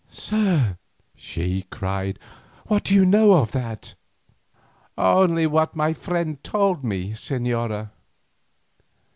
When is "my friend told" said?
5.75-6.83